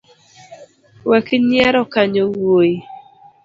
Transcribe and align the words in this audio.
Wek 1.09 1.27
nyiero 1.47 1.81
kanyo 1.93 2.23
wuoi. 2.35 2.73